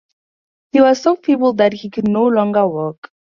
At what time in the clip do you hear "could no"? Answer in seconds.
1.91-2.25